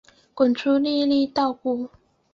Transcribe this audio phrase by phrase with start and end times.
[0.33, 1.91] 滚出粒粒稻谷